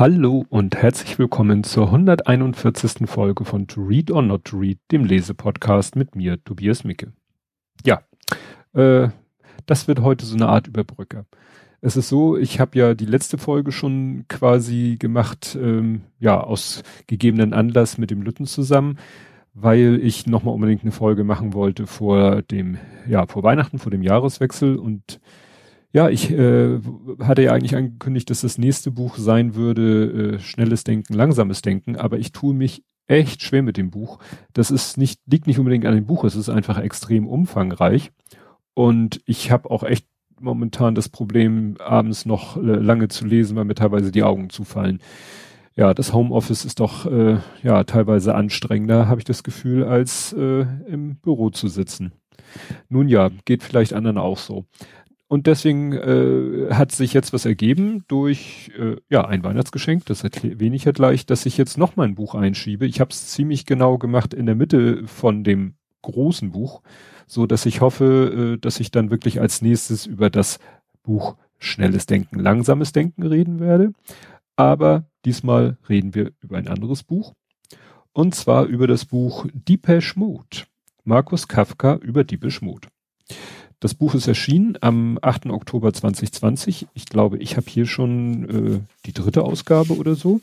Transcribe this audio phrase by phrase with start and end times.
[0.00, 3.06] Hallo und herzlich willkommen zur 141.
[3.06, 7.12] Folge von To Read or Not to Read, dem Lesepodcast mit mir, Tobias Micke.
[7.84, 8.00] Ja,
[8.72, 9.10] äh,
[9.66, 11.26] das wird heute so eine Art Überbrücker.
[11.82, 16.82] Es ist so, ich habe ja die letzte Folge schon quasi gemacht, ähm, ja, aus
[17.06, 18.96] gegebenen Anlass mit dem Lütten zusammen,
[19.52, 24.02] weil ich nochmal unbedingt eine Folge machen wollte vor dem, ja, vor Weihnachten, vor dem
[24.02, 25.20] Jahreswechsel und
[25.92, 26.78] ja, ich äh,
[27.20, 31.96] hatte ja eigentlich angekündigt, dass das nächste Buch sein würde, äh, schnelles Denken, langsames Denken,
[31.96, 34.18] aber ich tue mich echt schwer mit dem Buch.
[34.52, 38.12] Das ist nicht, liegt nicht unbedingt an dem Buch, es ist einfach extrem umfangreich.
[38.74, 40.06] Und ich habe auch echt
[40.38, 45.00] momentan das Problem, abends noch äh, lange zu lesen, weil mir teilweise die Augen zufallen.
[45.76, 50.66] Ja, das Homeoffice ist doch äh, ja teilweise anstrengender, habe ich das Gefühl, als äh,
[50.86, 52.12] im Büro zu sitzen.
[52.88, 54.66] Nun ja, geht vielleicht anderen auch so.
[55.30, 60.84] Und deswegen äh, hat sich jetzt was ergeben durch äh, ja ein Weihnachtsgeschenk, das ich
[60.84, 62.84] ja gleich, dass ich jetzt noch mal ein Buch einschiebe.
[62.84, 66.82] Ich habe es ziemlich genau gemacht in der Mitte von dem großen Buch,
[67.28, 70.58] so dass ich hoffe, äh, dass ich dann wirklich als nächstes über das
[71.04, 73.92] Buch Schnelles Denken, langsames Denken reden werde.
[74.56, 77.34] Aber diesmal reden wir über ein anderes Buch.
[78.12, 80.64] Und zwar über das Buch Deepesh Mode.
[81.04, 82.88] Markus Kafka über Deepesh Mode.
[83.80, 85.46] Das Buch ist erschienen am 8.
[85.46, 86.86] Oktober 2020.
[86.92, 90.42] Ich glaube, ich habe hier schon äh, die dritte Ausgabe oder so.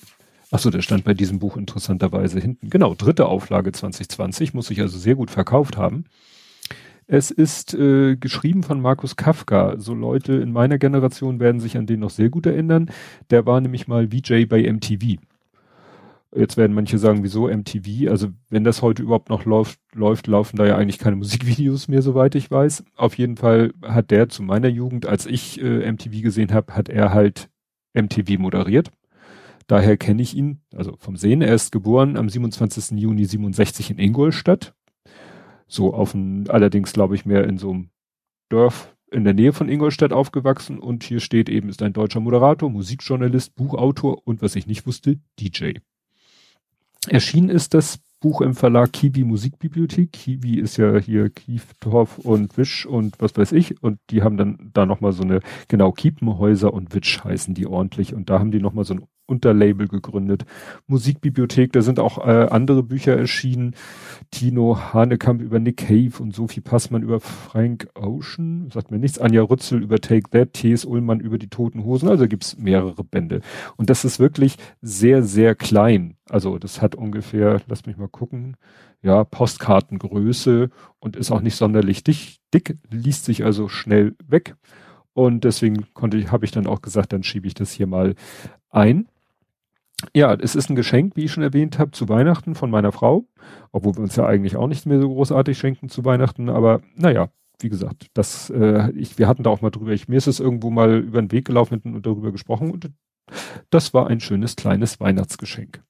[0.49, 2.71] Achso, der stand bei diesem Buch interessanterweise hinten.
[2.71, 6.05] Genau, dritte Auflage 2020, muss ich also sehr gut verkauft haben.
[7.05, 9.75] Es ist äh, geschrieben von Markus Kafka.
[9.77, 12.89] So Leute in meiner Generation werden sich an den noch sehr gut erinnern.
[13.29, 15.19] Der war nämlich mal VJ bei MTV.
[16.35, 18.09] Jetzt werden manche sagen, wieso MTV?
[18.09, 22.01] Also wenn das heute überhaupt noch läuft, läuft, laufen da ja eigentlich keine Musikvideos mehr,
[22.01, 22.83] soweit ich weiß.
[22.95, 26.89] Auf jeden Fall hat der zu meiner Jugend, als ich äh, MTV gesehen habe, hat
[26.89, 27.49] er halt
[27.93, 28.91] MTV moderiert.
[29.67, 31.41] Daher kenne ich ihn, also vom Sehen.
[31.41, 32.97] Er ist geboren am 27.
[32.99, 34.73] Juni 67 in Ingolstadt.
[35.67, 37.89] So auf ein, allerdings glaube ich mehr in so einem
[38.49, 42.69] Dorf in der Nähe von Ingolstadt aufgewachsen und hier steht eben, ist ein deutscher Moderator,
[42.69, 45.73] Musikjournalist, Buchautor und was ich nicht wusste, DJ.
[47.07, 50.11] Erschienen ist das Buch im Verlag Kiwi Musikbibliothek.
[50.11, 53.81] Kiwi ist ja hier Kieftorf und Wisch und was weiß ich.
[53.83, 58.13] Und die haben dann da nochmal so eine, genau, Kiepenhäuser und Wisch heißen die ordentlich.
[58.13, 60.45] Und da haben die nochmal so ein Unterlabel gegründet.
[60.87, 63.75] Musikbibliothek, da sind auch äh, andere Bücher erschienen.
[64.31, 69.19] Tino Hanekamp über Nick Cave und Sophie Passmann über Frank Ocean, sagt mir nichts.
[69.19, 70.85] Anja Rützel über Take That, T.S.
[70.85, 72.09] Ullmann über die Toten Hosen.
[72.09, 73.41] Also gibt's mehrere Bände.
[73.75, 76.15] Und das ist wirklich sehr, sehr klein.
[76.29, 78.57] Also das hat ungefähr, lass mich mal gucken,
[79.01, 84.55] ja, Postkartengröße und ist auch nicht sonderlich dick, dick liest sich also schnell weg.
[85.13, 88.15] Und deswegen konnte ich, habe ich dann auch gesagt, dann schiebe ich das hier mal
[88.69, 89.07] ein.
[90.13, 93.25] Ja, es ist ein Geschenk, wie ich schon erwähnt habe, zu Weihnachten von meiner Frau.
[93.71, 96.49] Obwohl wir uns ja eigentlich auch nicht mehr so großartig schenken zu Weihnachten.
[96.49, 99.91] Aber naja, wie gesagt, das, äh, ich, wir hatten da auch mal drüber.
[99.91, 102.69] Ich, mir ist es irgendwo mal über den Weg gelaufen und darüber gesprochen.
[102.69, 102.91] Und
[103.69, 105.81] das war ein schönes kleines Weihnachtsgeschenk.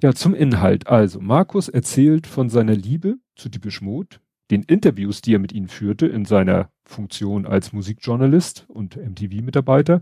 [0.00, 0.86] Ja, zum Inhalt.
[0.86, 4.18] Also, Markus erzählt von seiner Liebe zu Diebisch Mode,
[4.52, 10.00] den Interviews, die er mit ihnen führte in seiner Funktion als Musikjournalist und MTV-Mitarbeiter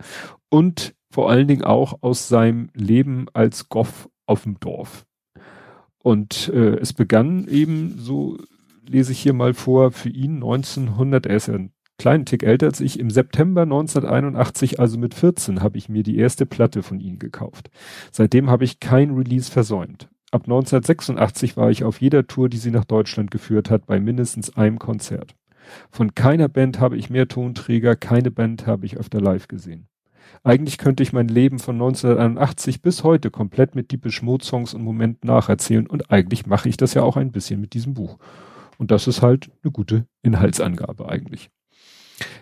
[0.51, 5.07] und vor allen Dingen auch aus seinem Leben als Goff auf dem Dorf.
[6.03, 8.39] Und äh, es begann eben, so
[8.89, 12.67] lese ich hier mal vor, für ihn 1900, er ist ja einen kleinen Tick älter
[12.67, 17.01] als ich, im September 1981, also mit 14, habe ich mir die erste Platte von
[17.01, 17.71] ihm gekauft.
[18.13, 20.09] Seitdem habe ich kein Release versäumt.
[20.31, 24.57] Ab 1986 war ich auf jeder Tour, die sie nach Deutschland geführt hat, bei mindestens
[24.57, 25.35] einem Konzert.
[25.91, 29.89] Von keiner Band habe ich mehr Tonträger, keine Band habe ich öfter live gesehen.
[30.45, 34.83] Eigentlich könnte ich mein Leben von 1981 bis heute komplett mit Diepe Mode Songs und
[34.83, 38.19] Momenten nacherzählen und eigentlich mache ich das ja auch ein bisschen mit diesem Buch.
[38.79, 41.51] Und das ist halt eine gute Inhaltsangabe eigentlich.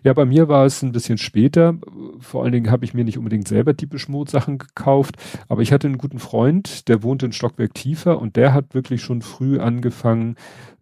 [0.04, 1.76] Ja, bei mir war es ein bisschen später.
[2.20, 5.16] Vor allen Dingen habe ich mir nicht unbedingt selber typisch Mode Sachen gekauft,
[5.48, 9.02] aber ich hatte einen guten Freund, der wohnte ein Stockwerk tiefer und der hat wirklich
[9.02, 10.36] schon früh angefangen,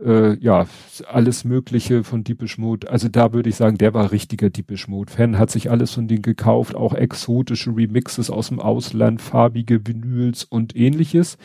[0.04, 0.66] äh, ja,
[1.08, 2.90] alles Mögliche von Deepish Mode.
[2.90, 6.08] Also da würde ich sagen, der war richtiger Deepish Mode Fan, hat sich alles von
[6.08, 11.38] denen gekauft, auch exotische Remixes aus dem Ausland, farbige Vinyls und ähnliches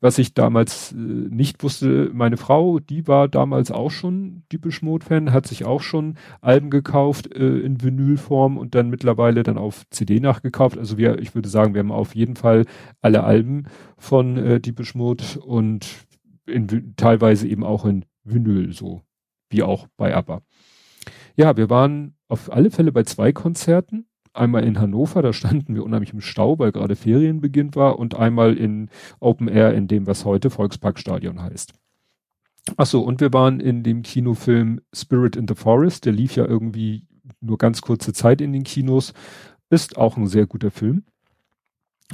[0.00, 5.04] was ich damals äh, nicht wusste, meine Frau, die war damals auch schon Deepish Mode
[5.04, 9.84] Fan, hat sich auch schon Alben gekauft äh, in Vinylform und dann mittlerweile dann auf
[9.90, 10.78] CD nachgekauft.
[10.78, 12.66] Also wir, ich würde sagen, wir haben auf jeden Fall
[13.00, 13.64] alle Alben
[13.98, 16.06] von äh, Deepish Mode und
[16.46, 19.02] in, teilweise eben auch in Vinyl, so
[19.50, 20.42] wie auch bei ABBA.
[21.36, 24.06] Ja, wir waren auf alle Fälle bei zwei Konzerten
[24.36, 28.56] einmal in Hannover, da standen wir unheimlich im Stau, weil gerade Ferienbeginn war und einmal
[28.56, 28.90] in
[29.20, 31.72] Open Air in dem, was heute Volksparkstadion heißt.
[32.76, 36.44] Ach so, und wir waren in dem Kinofilm Spirit in the Forest, der lief ja
[36.44, 37.04] irgendwie
[37.40, 39.12] nur ganz kurze Zeit in den Kinos,
[39.70, 41.04] ist auch ein sehr guter Film.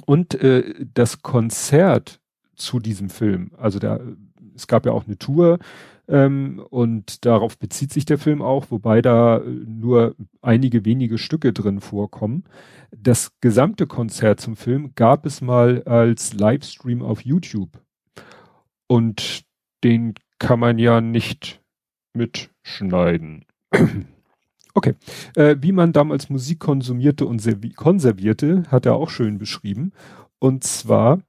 [0.07, 2.21] Und äh, das Konzert
[2.55, 4.01] zu diesem Film, also der,
[4.55, 5.59] es gab ja auch eine Tour
[6.09, 11.81] ähm, und darauf bezieht sich der Film auch, wobei da nur einige wenige Stücke drin
[11.81, 12.45] vorkommen.
[12.91, 17.81] Das gesamte Konzert zum Film gab es mal als Livestream auf YouTube.
[18.87, 19.45] Und
[19.85, 21.63] den kann man ja nicht
[22.15, 23.45] mitschneiden.
[24.75, 24.95] Okay.
[25.37, 27.43] Äh, wie man damals Musik konsumierte und
[27.77, 29.93] konservierte, hat er auch schön beschrieben.
[30.39, 31.21] Und zwar,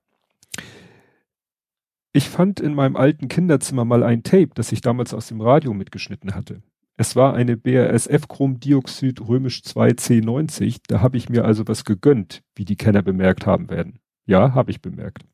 [2.14, 5.74] ich fand in meinem alten Kinderzimmer mal ein Tape, das ich damals aus dem Radio
[5.74, 6.62] mitgeschnitten hatte.
[6.96, 12.66] Es war eine BASF Chromdioxid römisch 2C90, da habe ich mir also was gegönnt, wie
[12.66, 14.00] die Kenner bemerkt haben werden.
[14.26, 15.26] Ja, habe ich bemerkt.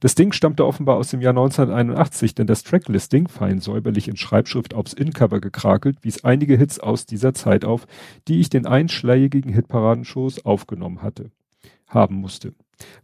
[0.00, 4.74] Das Ding stammte offenbar aus dem Jahr 1981, denn das Tracklisting, fein säuberlich in Schreibschrift
[4.74, 7.86] aufs Incover gekrakelt, wies einige Hits aus dieser Zeit auf,
[8.28, 11.30] die ich den einschlägigen Hitparadenshows aufgenommen hatte,
[11.86, 12.52] haben musste.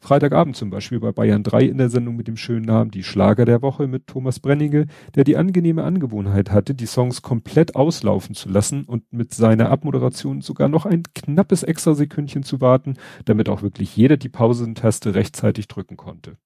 [0.01, 3.45] Freitagabend zum Beispiel bei Bayern 3 in der Sendung mit dem schönen Namen Die Schlager
[3.45, 8.49] der Woche mit Thomas Brenninge, der die angenehme Angewohnheit hatte, die Songs komplett auslaufen zu
[8.49, 13.63] lassen und mit seiner Abmoderation sogar noch ein knappes extra Sekündchen zu warten, damit auch
[13.63, 16.37] wirklich jeder die Pausentaste rechtzeitig drücken konnte.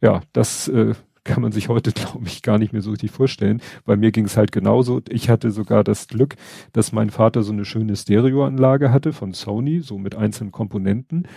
[0.00, 0.94] Ja, das äh,
[1.24, 3.60] kann man sich heute, glaube ich, gar nicht mehr so richtig vorstellen.
[3.84, 5.00] Bei mir ging es halt genauso.
[5.08, 6.36] Ich hatte sogar das Glück,
[6.72, 11.28] dass mein Vater so eine schöne Stereoanlage hatte von Sony, so mit einzelnen Komponenten.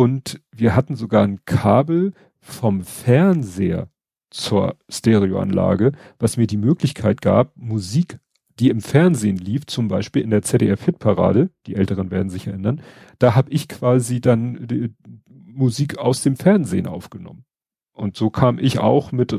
[0.00, 3.90] Und wir hatten sogar ein Kabel vom Fernseher
[4.30, 8.18] zur Stereoanlage, was mir die Möglichkeit gab, Musik,
[8.58, 12.80] die im Fernsehen lief, zum Beispiel in der ZDF-Hitparade, die Älteren werden sich erinnern,
[13.18, 14.94] da habe ich quasi dann
[15.28, 17.44] Musik aus dem Fernsehen aufgenommen.
[17.92, 19.38] Und so kam ich auch mit,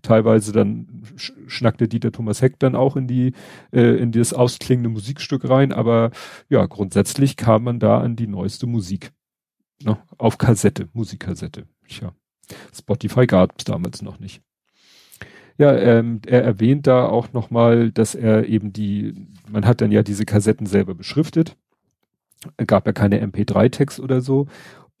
[0.00, 3.34] teilweise dann schnackte Dieter Thomas Heck dann auch in die,
[3.72, 6.12] äh, in das ausklingende Musikstück rein, aber
[6.48, 9.12] ja, grundsätzlich kam man da an die neueste Musik.
[9.82, 9.98] Ne?
[10.16, 11.66] Auf Kassette, Musikkassette.
[11.86, 12.12] Tja.
[12.74, 14.42] Spotify gab es damals noch nicht.
[15.58, 20.02] Ja, ähm, er erwähnt da auch nochmal, dass er eben die, man hat dann ja
[20.02, 21.56] diese Kassetten selber beschriftet.
[22.64, 24.46] Gab ja keine MP3-Text oder so.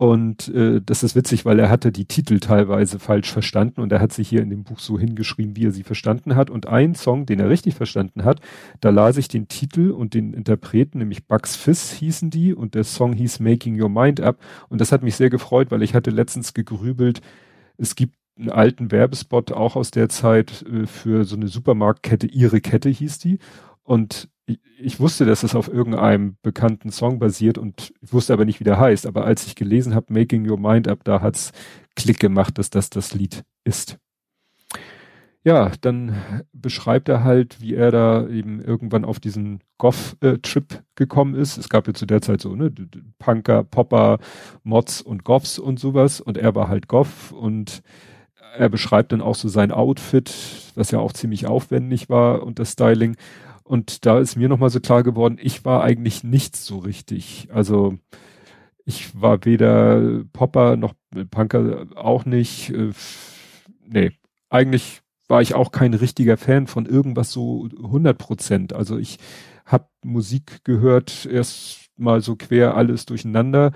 [0.00, 4.00] Und äh, das ist witzig, weil er hatte die Titel teilweise falsch verstanden und er
[4.00, 6.50] hat sich hier in dem Buch so hingeschrieben, wie er sie verstanden hat.
[6.50, 8.40] Und ein Song, den er richtig verstanden hat,
[8.80, 12.84] da las ich den Titel und den Interpreten, nämlich Bugs Fizz hießen die und der
[12.84, 14.38] Song hieß Making Your Mind Up.
[14.68, 17.20] Und das hat mich sehr gefreut, weil ich hatte letztens gegrübelt,
[17.76, 22.60] es gibt einen alten Werbespot auch aus der Zeit äh, für so eine Supermarktkette, ihre
[22.60, 23.40] Kette hieß die.
[23.82, 24.28] Und
[24.78, 28.64] ich, wusste, dass es auf irgendeinem bekannten Song basiert und ich wusste aber nicht, wie
[28.64, 29.06] der heißt.
[29.06, 31.52] Aber als ich gelesen habe, Making Your Mind Up, da hat's
[31.96, 33.98] Klick gemacht, dass das das Lied ist.
[35.44, 41.58] Ja, dann beschreibt er halt, wie er da eben irgendwann auf diesen Goff-Trip gekommen ist.
[41.58, 42.72] Es gab ja zu der Zeit so, ne,
[43.18, 44.18] Punker, Popper,
[44.62, 46.20] Mods und Goffs und sowas.
[46.20, 47.82] Und er war halt Goff und
[48.56, 50.34] er beschreibt dann auch so sein Outfit,
[50.74, 53.16] was ja auch ziemlich aufwendig war und das Styling.
[53.68, 57.48] Und da ist mir nochmal so klar geworden, ich war eigentlich nichts so richtig.
[57.52, 57.98] Also
[58.86, 60.94] ich war weder Popper noch
[61.30, 62.70] Punker auch nicht.
[62.70, 62.92] Äh,
[63.86, 64.12] nee,
[64.48, 68.72] eigentlich war ich auch kein richtiger Fan von irgendwas so 100 Prozent.
[68.72, 69.18] Also ich
[69.66, 73.72] habe Musik gehört, erst mal so quer alles durcheinander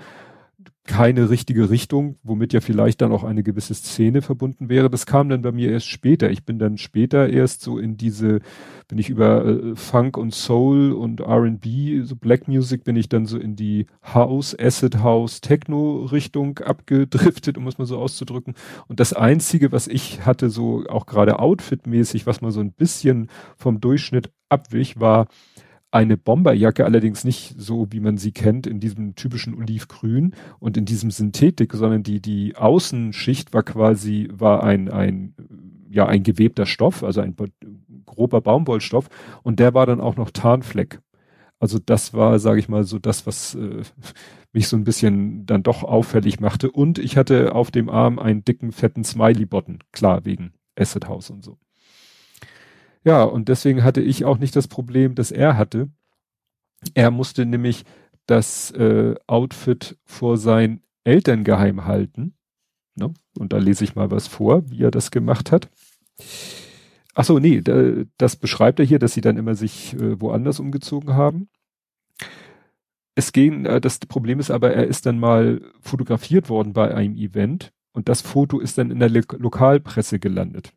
[0.85, 4.89] keine richtige Richtung, womit ja vielleicht dann auch eine gewisse Szene verbunden wäre.
[4.89, 6.29] Das kam dann bei mir erst später.
[6.29, 8.41] Ich bin dann später erst so in diese,
[8.89, 13.25] bin ich über äh, Funk und Soul und R&B, so Black Music, bin ich dann
[13.25, 18.53] so in die House, Acid House, Techno Richtung abgedriftet, um es mal so auszudrücken.
[18.87, 23.29] Und das einzige, was ich hatte, so auch gerade Outfit-mäßig, was mal so ein bisschen
[23.55, 25.27] vom Durchschnitt abwich, war
[25.93, 30.85] eine Bomberjacke, allerdings nicht so, wie man sie kennt, in diesem typischen Olivgrün und in
[30.85, 35.35] diesem Synthetik, sondern die, die Außenschicht war quasi, war ein, ein,
[35.91, 37.35] ja, ein gewebter Stoff, also ein
[38.05, 39.07] grober Baumwollstoff
[39.43, 40.99] und der war dann auch noch Tarnfleck.
[41.59, 43.83] Also das war, sage ich mal, so das, was äh,
[44.51, 46.71] mich so ein bisschen dann doch auffällig machte.
[46.71, 51.43] Und ich hatte auf dem Arm einen dicken, fetten Smiley-Button, klar, wegen Acid House und
[51.43, 51.57] so.
[53.03, 55.89] Ja, und deswegen hatte ich auch nicht das Problem, das er hatte.
[56.93, 57.83] Er musste nämlich
[58.25, 62.35] das äh, Outfit vor seinen Eltern geheim halten.
[62.95, 63.13] Ne?
[63.37, 65.69] Und da lese ich mal was vor, wie er das gemacht hat.
[67.15, 70.59] Ach so, nee, da, das beschreibt er hier, dass sie dann immer sich äh, woanders
[70.59, 71.49] umgezogen haben.
[73.15, 77.15] es ging, äh, das Problem ist aber, er ist dann mal fotografiert worden bei einem
[77.15, 80.73] Event und das Foto ist dann in der Lo Lokalpresse gelandet.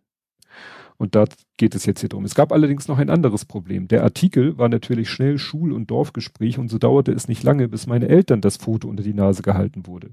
[0.98, 1.24] Und da
[1.56, 2.24] geht es jetzt hier drum.
[2.24, 3.88] Es gab allerdings noch ein anderes Problem.
[3.88, 7.86] Der Artikel war natürlich schnell Schul- und Dorfgespräch und so dauerte es nicht lange, bis
[7.86, 10.10] meine Eltern das Foto unter die Nase gehalten wurde.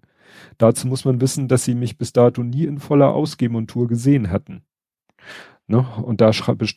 [0.57, 4.63] Dazu muss man wissen, dass sie mich bis dato nie in voller Ausgehmontur gesehen hatten.
[5.67, 5.85] Ne?
[6.03, 6.31] Und da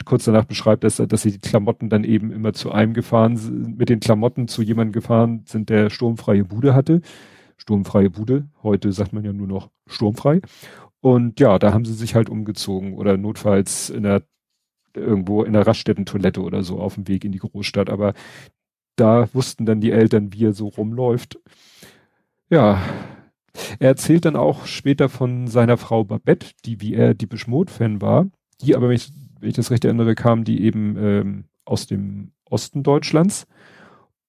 [0.05, 3.79] kurz danach beschreibt er, dass sie die Klamotten dann eben immer zu einem gefahren sind,
[3.79, 7.01] mit den Klamotten zu jemandem gefahren sind, der sturmfreie Bude hatte.
[7.57, 8.47] Sturmfreie Bude.
[8.63, 10.41] Heute sagt man ja nur noch sturmfrei.
[11.01, 14.23] Und ja, da haben sie sich halt umgezogen oder notfalls in der
[14.95, 17.91] irgendwo in der Raststätten-Toilette oder so auf dem Weg in die Großstadt.
[17.91, 18.15] Aber
[18.97, 21.39] da wussten dann die Eltern, wie er so rumläuft.
[22.49, 22.81] Ja,
[23.79, 28.27] er erzählt dann auch später von seiner Frau Babette, die wie er die Beschmut-Fan war.
[28.61, 32.33] Die aber, wenn ich, wenn ich das recht erinnere, kam die eben ähm, aus dem
[32.45, 33.47] Osten Deutschlands.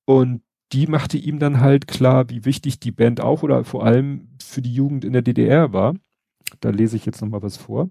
[0.06, 0.42] Und
[0.74, 4.62] die machte ihm dann halt klar, wie wichtig die Band auch oder vor allem für
[4.62, 5.96] die Jugend in der DDR war.
[6.60, 7.90] Da lese ich jetzt nochmal was vor.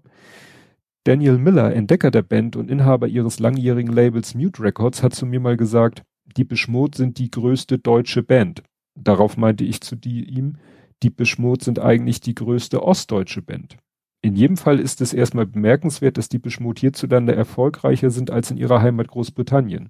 [1.03, 5.39] Daniel Miller, Entdecker der Band und Inhaber ihres langjährigen Labels Mute Records, hat zu mir
[5.39, 6.03] mal gesagt,
[6.35, 8.63] die Beschmut sind die größte deutsche Band.
[8.95, 10.57] Darauf meinte ich zu die, ihm,
[11.03, 13.77] die Beschmut sind eigentlich die größte ostdeutsche Band.
[14.21, 18.57] In jedem Fall ist es erstmal bemerkenswert, dass die Beschmut hierzulande erfolgreicher sind als in
[18.57, 19.89] ihrer Heimat Großbritannien.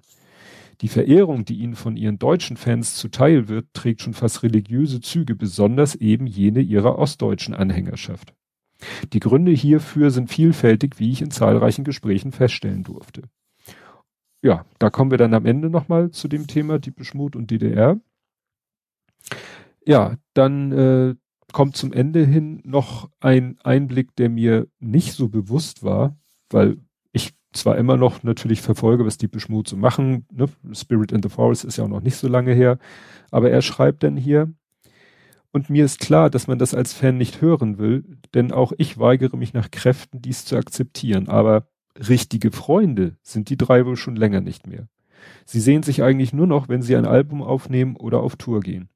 [0.80, 5.34] Die Verehrung, die ihnen von ihren deutschen Fans zuteil wird, trägt schon fast religiöse Züge,
[5.34, 8.34] besonders eben jene ihrer ostdeutschen Anhängerschaft.
[9.12, 13.22] Die Gründe hierfür sind vielfältig, wie ich in zahlreichen Gesprächen feststellen durfte.
[14.42, 18.00] Ja, da kommen wir dann am Ende nochmal zu dem Thema die Beschmut und DDR.
[19.84, 21.14] Ja, dann äh,
[21.52, 26.16] kommt zum Ende hin noch ein Einblick, der mir nicht so bewusst war,
[26.50, 26.78] weil
[27.12, 30.46] ich zwar immer noch natürlich verfolge, was die Beschmut so machen, ne?
[30.72, 32.78] Spirit in the Forest ist ja auch noch nicht so lange her,
[33.30, 34.52] aber er schreibt dann hier,
[35.52, 38.98] und mir ist klar, dass man das als Fan nicht hören will, denn auch ich
[38.98, 41.28] weigere mich nach Kräften, dies zu akzeptieren.
[41.28, 41.68] Aber
[42.08, 44.88] richtige Freunde sind die drei wohl schon länger nicht mehr.
[45.44, 48.88] Sie sehen sich eigentlich nur noch, wenn sie ein Album aufnehmen oder auf Tour gehen.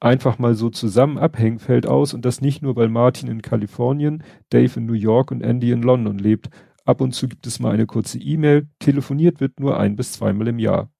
[0.00, 4.24] Einfach mal so zusammen abhängen fällt aus und das nicht nur, weil Martin in Kalifornien,
[4.50, 6.50] Dave in New York und Andy in London lebt.
[6.84, 10.48] Ab und zu gibt es mal eine kurze E-Mail, telefoniert wird nur ein bis zweimal
[10.48, 10.90] im Jahr.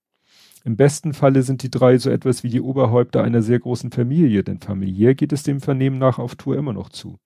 [0.64, 4.44] Im besten Falle sind die drei so etwas wie die Oberhäupter einer sehr großen Familie,
[4.44, 7.18] denn familiär geht es dem Vernehmen nach auf Tour immer noch zu.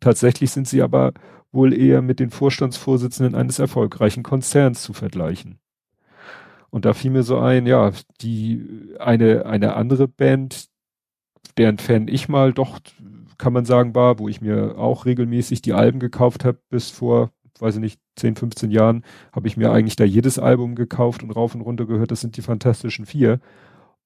[0.00, 1.12] Tatsächlich sind sie aber
[1.52, 5.58] wohl eher mit den Vorstandsvorsitzenden eines erfolgreichen Konzerns zu vergleichen.
[6.70, 10.68] Und da fiel mir so ein, ja, die, eine, eine andere Band,
[11.58, 12.80] deren Fan ich mal doch,
[13.36, 17.30] kann man sagen, war, wo ich mir auch regelmäßig die Alben gekauft habe, bis vor
[17.58, 21.30] weiß ich nicht, 10, 15 Jahren, habe ich mir eigentlich da jedes Album gekauft und
[21.30, 22.10] rauf und runter gehört.
[22.10, 23.40] Das sind die Fantastischen Vier.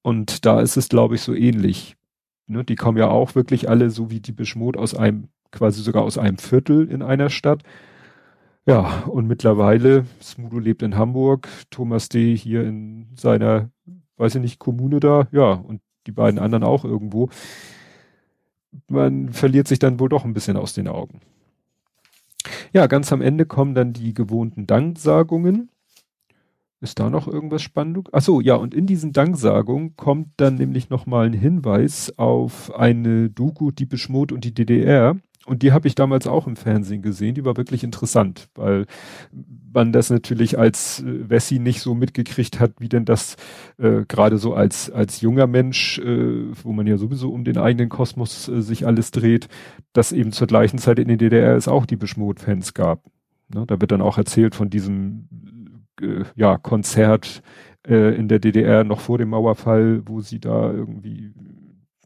[0.03, 1.97] Und da ist es, glaube ich, so ähnlich.
[2.47, 6.05] Ne, die kommen ja auch wirklich alle, so wie die Beschmut, aus einem, quasi sogar
[6.05, 7.63] aus einem Viertel in einer Stadt.
[8.67, 12.37] Ja, und mittlerweile, Smudo lebt in Hamburg, Thomas D.
[12.37, 13.71] hier in seiner,
[14.17, 17.29] weiß ich nicht, Kommune da, ja, und die beiden anderen auch irgendwo.
[18.89, 21.21] Man verliert sich dann wohl doch ein bisschen aus den Augen.
[22.77, 25.71] Ja, ganz am Ende kommen dann die gewohnten Danksagungen.
[26.83, 28.05] Ist da noch irgendwas Spannendes?
[28.13, 33.31] Ach so, ja, und in diesen Danksagungen kommt dann nämlich nochmal ein Hinweis auf eine
[33.31, 35.17] Doku, die Beschmut und die DDR.
[35.47, 37.35] Und die habe ich damals auch im Fernsehen gesehen.
[37.35, 38.87] Die war wirklich interessant, weil
[39.73, 43.37] man das natürlich als äh, Wessi nicht so mitgekriegt hat, wie denn das
[43.79, 47.89] äh, gerade so als als junger Mensch, äh, wo man ja sowieso um den eigenen
[47.89, 49.49] Kosmos äh, sich alles dreht,
[49.93, 53.05] dass eben zur gleichen Zeit in der DDR es auch die Beschmut-Fans gab.
[53.55, 53.65] Ne?
[53.67, 55.29] Da wird dann auch erzählt von diesem
[56.01, 57.43] äh, ja Konzert
[57.87, 61.33] äh, in der DDR noch vor dem Mauerfall, wo sie da irgendwie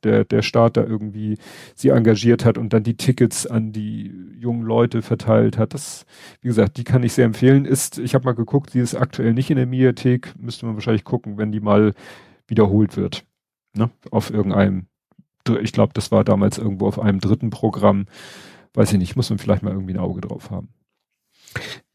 [0.05, 1.39] der, der Staat da irgendwie
[1.75, 5.75] sie engagiert hat und dann die Tickets an die jungen Leute verteilt hat.
[5.75, 6.07] Das,
[6.41, 7.65] wie gesagt, die kann ich sehr empfehlen.
[7.65, 11.05] Ist, ich habe mal geguckt, die ist aktuell nicht in der Mediathek, müsste man wahrscheinlich
[11.05, 11.95] gucken, wenn die mal
[12.47, 13.25] wiederholt wird.
[13.75, 13.91] Ne?
[14.11, 14.87] Auf irgendeinem,
[15.61, 18.07] ich glaube, das war damals irgendwo auf einem dritten Programm.
[18.75, 20.69] Weiß ich nicht, muss man vielleicht mal irgendwie ein Auge drauf haben.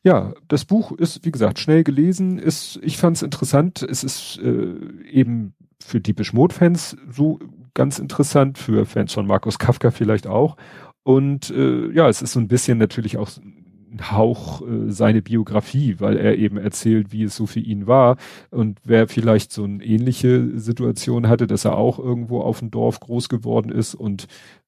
[0.03, 2.37] Ja, das Buch ist, wie gesagt, schnell gelesen.
[2.37, 3.81] Ist, ich fand es interessant.
[3.81, 4.75] Es ist äh,
[5.09, 7.39] eben für die Beschmut-Fans so
[7.75, 10.57] ganz interessant, für Fans von Markus Kafka vielleicht auch.
[11.03, 15.99] Und äh, ja, es ist so ein bisschen natürlich auch ein Hauch äh, seine Biografie,
[15.99, 18.17] weil er eben erzählt, wie es so für ihn war.
[18.49, 22.99] Und wer vielleicht so eine ähnliche Situation hatte, dass er auch irgendwo auf dem Dorf
[22.99, 24.27] groß geworden ist und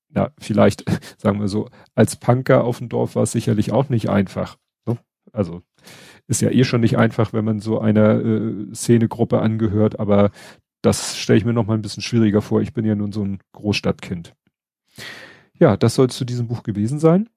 [0.10, 0.86] na, vielleicht,
[1.18, 4.58] sagen wir so, als Punker auf dem Dorf war es sicherlich auch nicht einfach.
[4.88, 4.98] Ne?
[5.32, 5.62] Also
[6.28, 10.32] ist ja eh schon nicht einfach, wenn man so einer äh, Szenegruppe angehört, aber
[10.88, 12.62] das stelle ich mir noch mal ein bisschen schwieriger vor.
[12.62, 14.34] Ich bin ja nun so ein Großstadtkind.
[15.60, 17.30] Ja, das soll zu diesem Buch gewesen sein.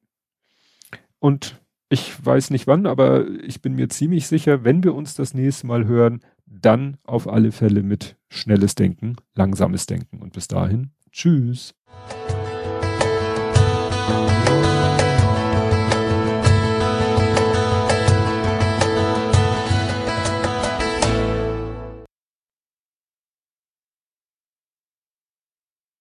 [1.19, 5.35] Und ich weiß nicht wann, aber ich bin mir ziemlich sicher, wenn wir uns das
[5.35, 10.19] nächste Mal hören, dann auf alle Fälle mit schnelles Denken, langsames Denken.
[10.21, 11.75] Und bis dahin, tschüss.